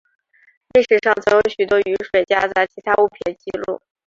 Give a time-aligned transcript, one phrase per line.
[0.73, 3.79] 历史上曾有许多雨水夹杂其他物品的记录。